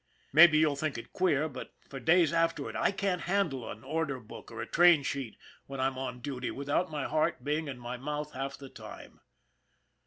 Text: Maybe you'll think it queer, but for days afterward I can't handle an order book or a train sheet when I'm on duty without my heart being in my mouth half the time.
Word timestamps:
Maybe 0.33 0.57
you'll 0.57 0.75
think 0.75 0.97
it 0.97 1.13
queer, 1.13 1.47
but 1.47 1.75
for 1.87 1.99
days 1.99 2.33
afterward 2.33 2.75
I 2.75 2.89
can't 2.89 3.21
handle 3.21 3.69
an 3.69 3.83
order 3.83 4.19
book 4.19 4.49
or 4.49 4.59
a 4.59 4.65
train 4.65 5.03
sheet 5.03 5.37
when 5.67 5.79
I'm 5.79 5.99
on 5.99 6.21
duty 6.21 6.49
without 6.49 6.89
my 6.89 7.03
heart 7.03 7.43
being 7.43 7.67
in 7.67 7.77
my 7.77 7.97
mouth 7.97 8.31
half 8.33 8.57
the 8.57 8.69
time. 8.69 9.21